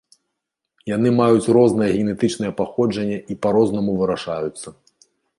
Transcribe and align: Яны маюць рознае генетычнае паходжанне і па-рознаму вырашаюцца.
Яны 0.91 1.09
маюць 1.17 1.51
рознае 1.57 1.89
генетычнае 1.97 2.49
паходжанне 2.61 3.17
і 3.35 3.37
па-рознаму 3.43 3.91
вырашаюцца. 3.99 4.67